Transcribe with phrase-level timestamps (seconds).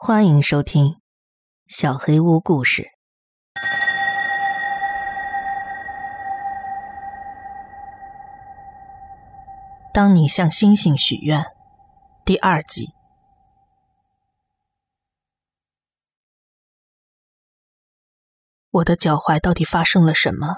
[0.00, 0.84] 欢迎收听
[1.66, 2.82] 《小黑屋故事》。
[9.92, 11.44] 当你向星星许愿，
[12.24, 12.90] 第二集。
[18.70, 20.54] 我的脚踝到底发生了什么？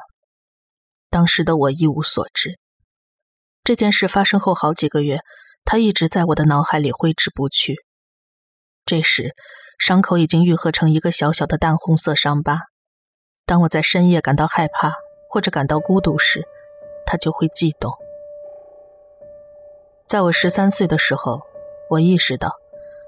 [1.08, 2.60] 当时的我一无所知。
[3.64, 5.20] 这件事发生后好几个月，
[5.64, 7.76] 它一直在我的脑海里挥之不去。
[8.90, 9.36] 这时，
[9.78, 12.58] 伤口已经愈合成一个小小的淡红色伤疤。
[13.46, 14.94] 当我在深夜感到害怕
[15.28, 16.44] 或者感到孤独时，
[17.06, 17.92] 它就会悸动。
[20.08, 21.40] 在我十三岁的时候，
[21.88, 22.52] 我意识到，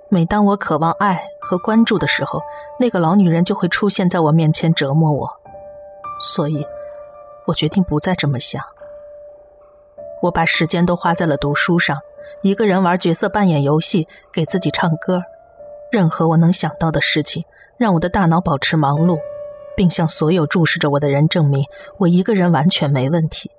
[0.09, 2.41] 每当我渴望爱和关注的时候，
[2.79, 5.29] 那个老女人就会出现在我面前折磨我。
[6.21, 6.65] 所以，
[7.49, 8.63] 我决定不再这么想。
[10.23, 11.99] 我把时间都花在了读书上，
[12.43, 15.25] 一个人玩角色扮演游戏，给自己唱歌。
[15.93, 17.45] 任何我能想到的事情，
[17.77, 19.19] 让我的大脑保持忙碌，
[19.77, 21.63] 并向所有注视着我的人证明，
[21.99, 23.51] 我一个人完全没问题。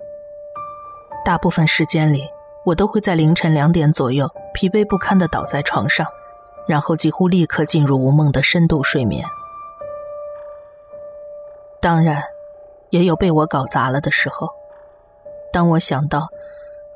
[1.24, 2.28] 大部分时间里，
[2.66, 6.08] 我都会在凌晨两点左右疲惫不堪地倒在床上，
[6.68, 9.24] 然后几乎立刻进入无梦的深度睡眠。
[11.80, 12.24] 当然，
[12.90, 14.50] 也有被我搞砸了的时候。
[15.52, 16.28] 当我想到，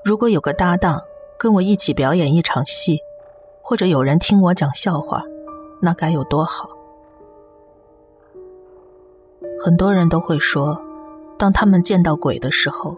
[0.04, 1.00] 如果有个搭档
[1.38, 3.04] 跟我一起表演一场戏。
[3.70, 5.22] 或者有人听我讲笑话，
[5.82, 6.70] 那该有多好！
[9.62, 10.82] 很多人都会说，
[11.38, 12.98] 当他们见到鬼的时候，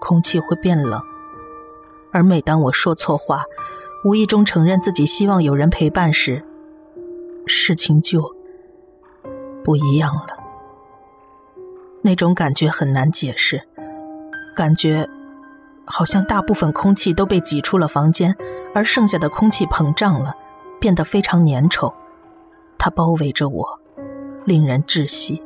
[0.00, 0.98] 空气会变冷。
[2.10, 3.44] 而每当我说错话，
[4.02, 6.42] 无意中承认自己希望有人陪伴时，
[7.46, 8.34] 事情就
[9.62, 10.38] 不一样了。
[12.00, 13.60] 那种感觉很难解释，
[14.56, 15.06] 感觉。
[15.90, 18.36] 好像大部分空气都被挤出了房间，
[18.74, 20.34] 而剩下的空气膨胀了，
[20.78, 21.92] 变得非常粘稠。
[22.78, 23.80] 它包围着我，
[24.44, 25.42] 令人窒息。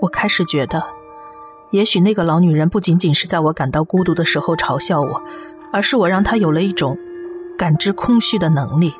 [0.00, 0.82] 我开始觉得，
[1.70, 5.22] 也许那个老女人不仅仅是在我感到孤独的时候嘲笑我，
[5.72, 6.96] 而是我让她有了一种
[7.58, 8.94] 感知空虚的能力。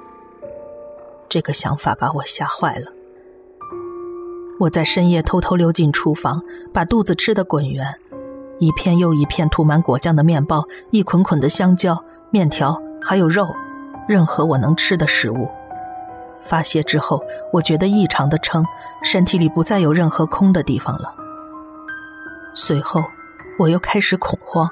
[1.29, 2.93] 这个想法把我吓坏了。
[4.59, 6.43] 我在深夜偷偷溜进厨房，
[6.73, 7.95] 把肚子吃得滚圆。
[8.59, 13.55] 一片又一片涂满果酱的面包，一捆捆的香蕉、面条，还有肉，
[14.09, 15.49] 任何我能吃的食物。
[16.43, 17.23] 发泄之后，
[17.53, 18.65] 我觉得异常的撑，
[19.03, 21.13] 身体里不再有任何空的地方了。
[22.55, 23.05] 随后，
[23.59, 24.71] 我又开始恐慌。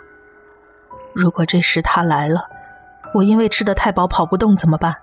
[1.12, 2.46] 如果这时他来了，
[3.12, 4.96] 我因为吃的太饱跑不动怎么办？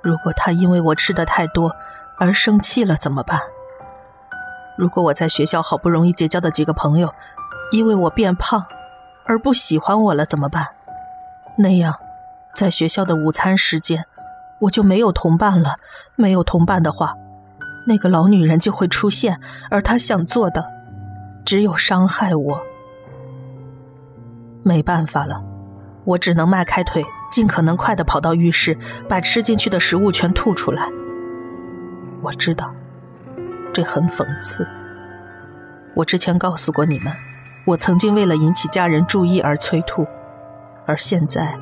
[0.00, 1.72] 如果他因为我吃的太多
[2.18, 3.40] 而生气了怎么办？
[4.78, 7.12] 如果我在学校好不容易结交的几个朋友，
[7.70, 8.66] 因为我变胖，
[9.26, 10.66] 而不喜欢我了怎么办？
[11.56, 11.94] 那样，
[12.54, 14.04] 在学校的午餐时间，
[14.60, 15.76] 我就没有同伴了。
[16.16, 17.14] 没有同伴的话，
[17.86, 19.38] 那个老女人就会出现，
[19.70, 20.64] 而她想做的，
[21.44, 22.60] 只有伤害我。
[24.62, 25.42] 没办法了，
[26.04, 30.88] 我只能迈开腿，尽可能快的跑到浴室，把吃进去的食物全吐出来。
[32.22, 32.74] 我知道，
[33.72, 34.66] 这很讽刺。
[35.94, 37.12] 我之前告诉过你们。
[37.68, 40.06] 我曾经为了引起家人注意而催吐，
[40.86, 41.54] 而现在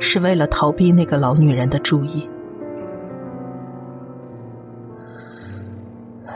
[0.00, 2.26] 是为了逃避那个老女人的注意。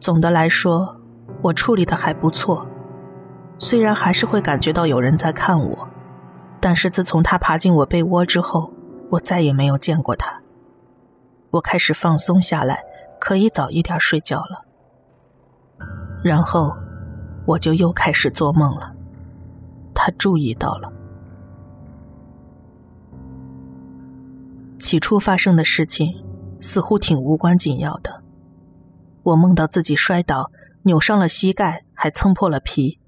[0.00, 0.96] 总的来说，
[1.42, 2.66] 我处理的还不错，
[3.60, 5.88] 虽然还是会感觉到有人在看我，
[6.58, 8.72] 但是自从他爬进我被窝之后，
[9.10, 10.40] 我再也没有见过他。
[11.50, 12.82] 我开始放松下来，
[13.20, 14.64] 可以早一点睡觉了。
[16.22, 16.76] 然后，
[17.46, 18.94] 我就又开始做梦了。
[19.94, 20.92] 他注意到了。
[24.78, 26.24] 起初发生的事情
[26.60, 28.22] 似乎挺无关紧要的。
[29.22, 30.50] 我梦到自己摔倒，
[30.82, 33.00] 扭伤了膝盖，还蹭破了皮。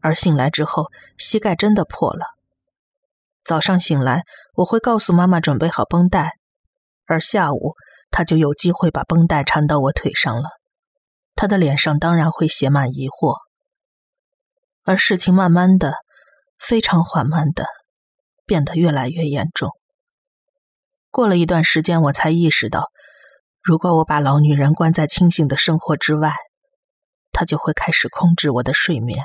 [0.00, 0.86] 而醒来之后，
[1.18, 2.24] 膝盖真的破了。
[3.44, 4.24] 早上醒来，
[4.54, 6.38] 我会告诉妈妈准备好绷带，
[7.06, 7.74] 而下午
[8.10, 10.48] 她就有机会把绷带缠到我腿上了。
[11.34, 13.38] 他的脸上当然会写满疑惑，
[14.84, 15.94] 而事情慢慢的、
[16.58, 17.66] 非常缓慢的
[18.46, 19.70] 变得越来越严重。
[21.10, 22.90] 过了一段时间，我才意识到，
[23.60, 26.34] 如果我把老女人关在清醒的生活之外，
[27.32, 29.24] 她就会开始控制我的睡眠。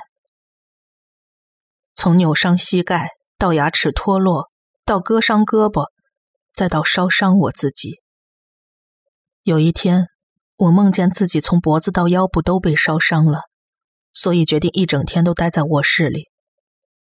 [1.96, 4.50] 从扭伤膝盖到牙齿脱落，
[4.86, 5.88] 到割伤胳膊，
[6.54, 8.02] 再到烧伤我自己。
[9.44, 10.08] 有一天。
[10.58, 13.42] 我梦见自己从脖子到腰部都被烧伤了，
[14.12, 16.30] 所以决定一整天都待在卧室里。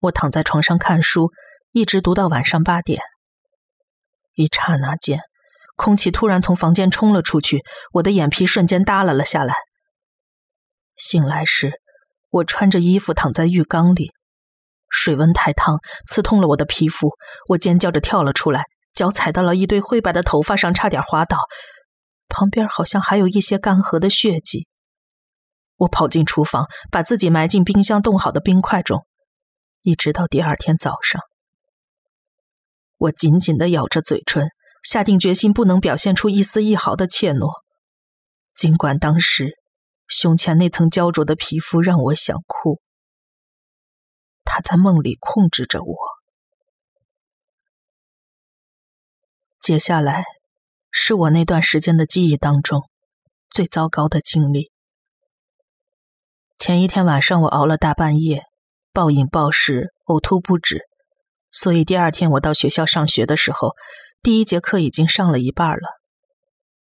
[0.00, 1.30] 我躺在床上看书，
[1.70, 3.00] 一直读到晚上八点，
[4.34, 5.20] 一刹那间，
[5.76, 7.62] 空气突然从房间冲了出去，
[7.92, 9.54] 我的眼皮瞬间耷拉了下来。
[10.96, 11.80] 醒来时，
[12.30, 14.10] 我穿着衣服躺在浴缸里，
[14.90, 15.78] 水温太烫，
[16.08, 17.10] 刺痛了我的皮肤，
[17.50, 21.38] 我尖叫着跳了出来，脚踩到了一堆灰白的头发上，差点滑倒。
[22.34, 24.66] 旁边好像还有一些干涸的血迹。
[25.76, 29.06] 我跑进厨房，把自己埋进冰箱冻好的冰块中，
[29.82, 31.22] 一直到第二天早上。
[32.96, 34.48] 我紧紧的咬着嘴唇，
[34.82, 37.62] 下定决心不能表现出一丝一毫的怯懦，
[38.52, 39.52] 尽管当时
[40.08, 42.80] 胸前那层焦灼的皮肤让我想哭。
[44.44, 45.96] 他在梦里控制着我。
[49.58, 50.24] 接下来
[50.96, 52.88] 是我那段时间的记忆当中
[53.50, 54.70] 最糟糕的经历。
[56.56, 58.44] 前一天晚上，我熬了大半夜，
[58.92, 60.82] 暴饮暴食，呕吐不止，
[61.50, 63.74] 所以第二天我到学校上学的时候，
[64.22, 65.88] 第一节课已经上了一半了。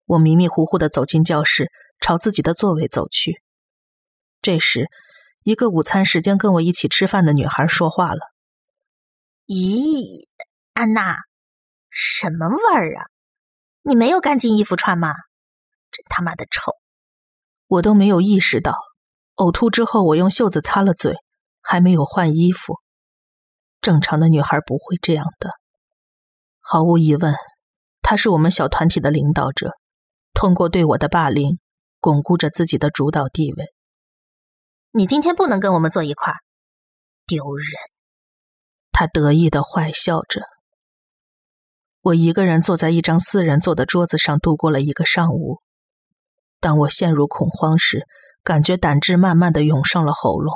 [0.06, 1.70] 我迷迷糊糊的走进教室，
[2.00, 3.42] 朝自己的座位走去。
[4.40, 4.88] 这时，
[5.42, 8.20] 一个午餐时间跟我一起吃饭的女孩说话了
[9.46, 10.26] ：“咦，
[10.72, 11.18] 安娜，
[11.90, 13.04] 什么味儿啊？
[13.88, 15.14] 你没有干净衣服穿吗？
[15.90, 16.72] 真他妈的臭！”
[17.68, 18.74] 我都没有意识到。
[19.36, 21.16] 呕吐之后，我用袖子擦了嘴，
[21.62, 22.74] 还没有换衣服。
[23.80, 25.52] 正常的女孩不会这样的。
[26.60, 27.34] 毫无疑问，
[28.02, 29.72] 她是我们小团体的领导者，
[30.34, 31.58] 通过对我的霸凌，
[31.98, 33.72] 巩固着自己的主导地位。
[34.90, 36.36] 你今天不能跟我们坐一块儿，
[37.26, 37.66] 丢人！
[38.92, 40.42] 他得意的坏笑着。
[42.08, 45.60] 我一个人坐在一张四人座的桌子上度过了一个上午。
[46.58, 48.06] 当我陷入恐慌时，
[48.42, 50.54] 感觉胆汁慢慢的涌上了喉咙。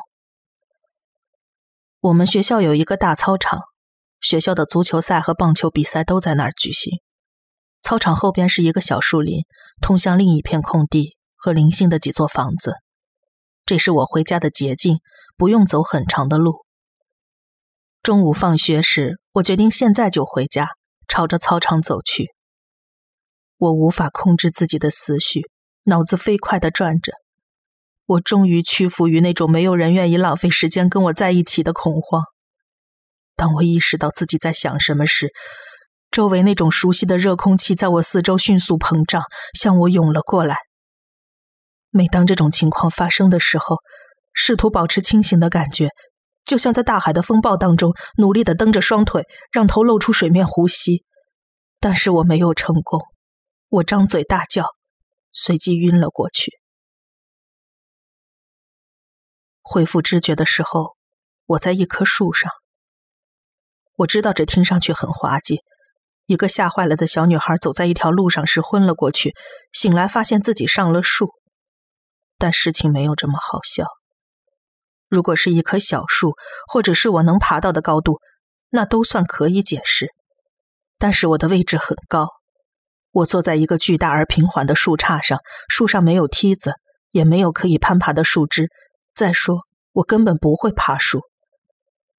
[2.00, 3.60] 我们学校有一个大操场，
[4.18, 7.00] 学校的足球赛和棒球比赛都在那儿举行。
[7.82, 9.42] 操场后边是一个小树林，
[9.82, 12.76] 通向另一片空地和零星的几座房子。
[13.66, 15.00] 这是我回家的捷径，
[15.36, 16.64] 不用走很长的路。
[18.02, 20.68] 中午放学时，我决定现在就回家，
[21.12, 22.30] 朝着操场走去。
[23.58, 25.42] 我无法控制自己的思绪，
[25.82, 27.12] 脑子飞快的转着。
[28.06, 32.22] 我终于屈服于那种没有人愿意浪费时间跟我在一起的恐慌。
[33.36, 35.30] 当我意识到自己在想什么时，
[36.10, 39.22] 周围那种熟悉的热空气在我四周迅速膨胀，
[39.52, 40.56] 向我涌了过来。
[41.90, 43.76] 每当这种情况发生的时候，
[44.32, 45.90] 试图保持清醒的感觉，
[46.44, 51.04] 就像在大海的风暴当中努力的蹬着双腿，让头露出水面呼吸。
[51.80, 53.00] 但是我没有成功，
[53.68, 54.66] 我张嘴大叫，
[55.32, 56.52] 随即晕了过去。
[59.62, 60.96] 恢复知觉的时候，
[61.46, 62.50] 我在一棵树上。
[63.96, 65.60] 我知道这听上去很滑稽，
[66.26, 69.34] 一个吓坏了的小女孩走在一条路上时昏了过去，
[69.72, 71.30] 醒来发现自己上了树。
[72.38, 73.86] 但事情没有这么好笑。
[75.12, 76.36] 如果是一棵小树，
[76.66, 78.18] 或者是我能爬到的高度，
[78.70, 80.08] 那都算可以解释。
[80.96, 82.30] 但是我的位置很高，
[83.10, 86.76] 我坐在一个巨大而平缓的树杈上，树上没有梯子，
[87.10, 88.70] 也没有可以攀爬的树枝。
[89.14, 91.20] 再说，我根本不会爬树，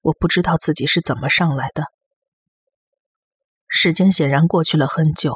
[0.00, 1.86] 我不知道自己是怎么上来的。
[3.66, 5.34] 时间显然过去了很久，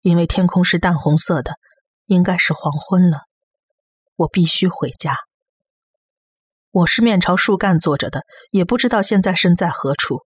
[0.00, 1.56] 因为天空是淡红色的，
[2.06, 3.24] 应该是黄昏了。
[4.16, 5.27] 我必须回家。
[6.70, 10.24] 我是面朝树干坐着的，也不知道现在身在何处。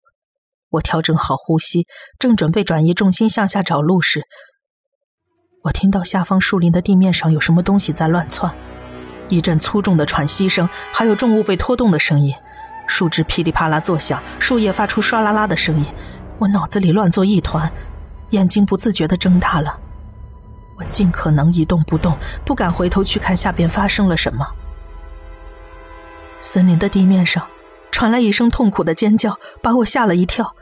[0.70, 1.86] 我调整好呼吸，
[2.18, 4.22] 正准备转移重心向下找路时，
[5.64, 8.50] 我听到下方树林的地面上有什么东西在乱窜。
[9.28, 12.34] 一阵粗重的喘息声，还有重物被拖动的声音，
[12.86, 15.84] 树枝噼里啪啦作响，树叶发出唰啦啦的声音。
[16.38, 17.70] 我脑子里乱作一团，
[18.30, 19.78] 眼睛不自觉的睁大了。
[20.78, 22.16] 我尽可能一动不动，
[22.46, 24.46] 不敢回头去看下边发生了什么。
[26.40, 27.46] 森林的地面上
[27.92, 30.56] 传来一声痛苦的尖叫，把我吓了一跳。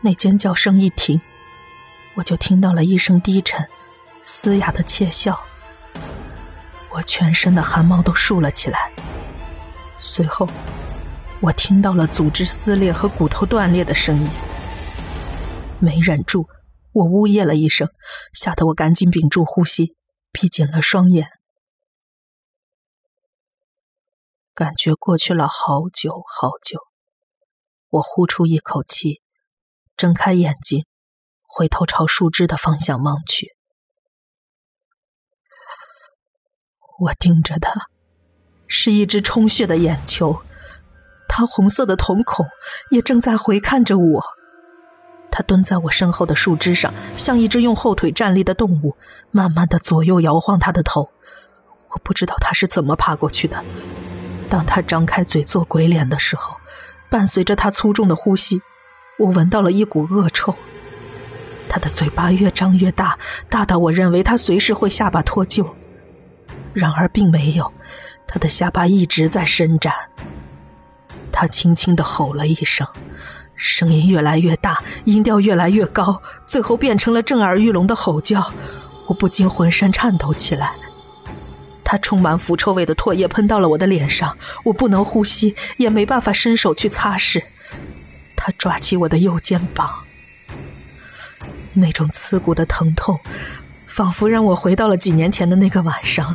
[0.00, 1.20] 那尖叫声一停，
[2.14, 3.66] 我就听到了一声低沉、
[4.22, 5.38] 嘶哑的窃笑。
[6.90, 8.92] 我全身的汗毛都竖了起来。
[9.98, 10.48] 随后，
[11.40, 14.30] 我听到了组织撕裂和骨头断裂的声音。
[15.80, 16.46] 没忍住，
[16.92, 17.88] 我呜咽了一声，
[18.32, 19.96] 吓得我赶紧屏住呼吸，
[20.30, 21.26] 闭紧了双眼。
[24.56, 26.80] 感觉过去了好久好久，
[27.90, 29.20] 我呼出一口气，
[29.98, 30.86] 睁开眼睛，
[31.42, 33.54] 回头朝树枝的方向望去。
[37.00, 37.68] 我盯着的
[38.66, 40.42] 是一只充血的眼球，
[41.28, 42.46] 它红色的瞳孔
[42.90, 44.24] 也正在回看着我。
[45.30, 48.96] 他蹲在我身后的树枝上，像一只用后腿站立的动物，
[49.30, 51.10] 慢慢的左右摇晃他的头。
[51.90, 53.62] 我不知道他是怎么爬过去的。
[54.48, 56.56] 当他张开嘴做鬼脸的时候，
[57.10, 58.62] 伴随着他粗重的呼吸，
[59.18, 60.54] 我闻到了一股恶臭。
[61.68, 65.68] 他的嘴巴越张越大，大到我认为他随时会下巴脱臼。
[66.72, 67.72] 然而并没有，
[68.26, 69.92] 他的下巴一直在伸展。
[71.32, 72.86] 他轻轻的吼了一声。
[73.56, 78.52] 声音越来越大，音调越来越高，最后变成了震耳欲聋的吼叫。
[79.06, 80.74] 我不禁浑身颤抖起来。
[81.88, 87.44] 他充满腐臭味的唾液喷到了我的脸上，我不能呼吸，也没办法伸手去擦拭。
[88.34, 90.02] 他抓起我的右肩膀，
[91.74, 93.20] 那种刺骨的疼痛，
[93.86, 96.34] 仿佛让我回到了几年前的那个晚上。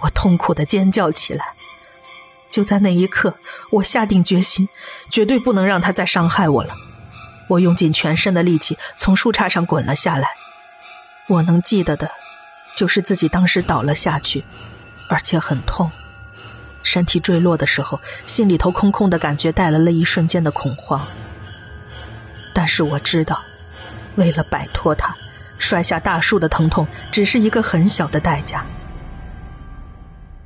[0.00, 1.44] 我痛苦的尖叫起来。
[2.50, 3.34] 就在那一刻，
[3.70, 4.70] 我下定决心，
[5.10, 6.72] 绝对不能让他再伤害我了。
[7.48, 10.30] 我用尽全身的力气从树杈上滚了下来。
[11.28, 12.10] 我能记得的，
[12.76, 14.44] 就是自己当时倒了下去，
[15.08, 15.90] 而且很痛。
[16.82, 21.06] 身体坠落的时候，心里头空空的感觉带来了一瞬间的恐慌。
[22.54, 23.40] 但是我知道，
[24.16, 25.14] 为了摆脱他，
[25.58, 28.64] 摔下大树的疼痛只是一个很小的代价。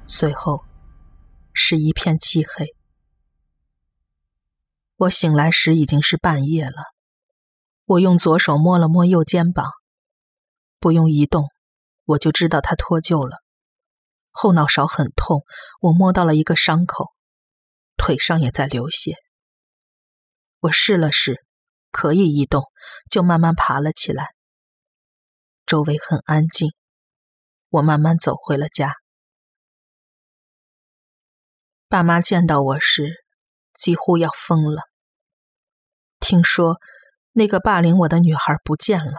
[0.06, 0.62] 随后。
[1.60, 2.72] 是一片漆黑。
[4.96, 6.94] 我醒来时已经是半夜了。
[7.84, 9.66] 我用左手摸了摸右肩膀，
[10.78, 11.48] 不用移动，
[12.08, 13.42] 我就知道他脱臼了。
[14.30, 15.44] 后脑勺很痛，
[15.80, 17.12] 我摸到了一个伤口，
[17.98, 19.16] 腿上也在流血。
[20.60, 21.44] 我试了试，
[21.90, 22.64] 可以移动，
[23.10, 24.34] 就慢慢爬了起来。
[25.66, 26.72] 周围很安静，
[27.68, 28.94] 我慢慢走回了家。
[31.88, 33.24] 爸妈见到我时，
[33.74, 34.82] 几乎要疯了。
[36.20, 36.78] 听说
[37.32, 39.18] 那个霸凌我的女孩不见了，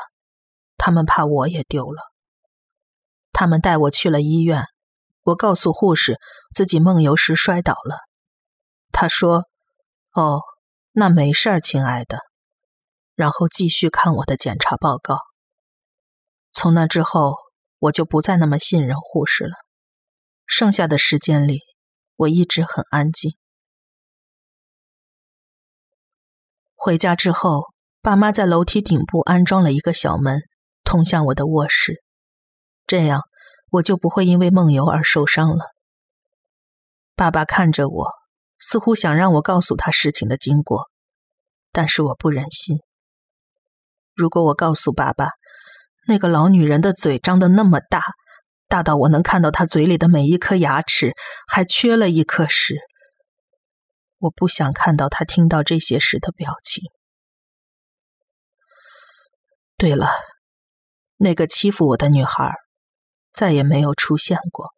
[0.76, 2.02] 他们怕我也丢了。
[3.32, 4.64] 他们带我去了医院，
[5.24, 6.20] 我告诉护士
[6.54, 7.98] 自己梦游时摔倒了。
[8.92, 9.46] 他说
[10.14, 10.42] ：“哦，
[10.92, 12.20] 那没事儿，亲爱的。”
[13.16, 15.20] 然后继续看我的检查报告。
[16.52, 17.36] 从那之后，
[17.80, 19.54] 我就不再那么信任护士了。
[20.46, 21.62] 剩下的时间里。
[22.20, 23.38] 我一直很安静。
[26.76, 27.68] 回家之后，
[28.02, 30.42] 爸妈在楼梯顶部安装了一个小门，
[30.84, 32.04] 通向我的卧室，
[32.90, 33.22] 这样
[33.70, 35.66] 我就不会因为梦游而受伤了。
[37.16, 38.08] 爸爸看着我，
[38.58, 40.90] 似乎想让我告诉他事情的经过，
[41.72, 42.80] 但是我不忍心。
[44.16, 45.30] 如果我告诉爸爸，
[46.08, 48.02] 那个老女人的嘴张得那么大。
[48.68, 51.16] 大到我能看到她嘴里的每一颗牙齿，
[51.48, 52.76] 还缺了一颗时，
[54.18, 56.84] 我不想看到他听到这些时的表情。
[59.78, 60.10] 对了，
[61.18, 62.56] 那个欺负我的女孩
[63.34, 64.74] 再也没有出现过。